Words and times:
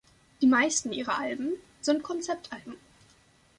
Die 0.41 0.47
meisten 0.47 0.93
ihrer 0.93 1.19
Alben 1.19 1.53
sind 1.79 2.01
Konzeptalben. 2.01 2.75